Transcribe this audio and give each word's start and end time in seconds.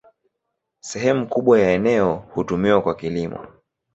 Sehemu 0.79 1.27
kubwa 1.27 1.59
ya 1.59 1.71
eneo 1.71 2.15
hutumiwa 2.15 2.81
kwa 2.81 2.95
kilimo. 2.95 3.47